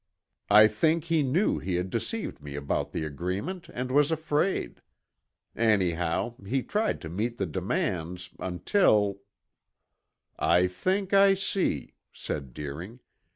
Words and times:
I 0.49 0.67
think 0.67 1.03
he 1.03 1.21
knew 1.21 1.59
he 1.59 1.75
had 1.75 1.91
deceived 1.91 2.41
me 2.41 2.55
about 2.55 2.91
the 2.91 3.03
agreement 3.05 3.69
and 3.71 3.91
was 3.91 4.09
afraid. 4.11 4.81
Anyhow, 5.55 6.33
he 6.43 6.63
tried 6.63 6.99
to 7.01 7.07
meet 7.09 7.37
the 7.37 7.45
demands, 7.45 8.31
until" 8.39 9.19
"I 10.39 10.65
think 10.65 11.13
I 11.13 11.35
see," 11.35 11.93
said 12.11 12.51
Deering. 12.51 13.01